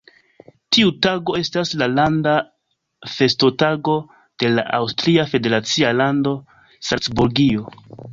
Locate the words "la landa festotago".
1.81-3.93